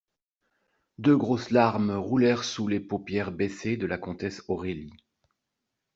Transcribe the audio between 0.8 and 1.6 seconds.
Deux grosses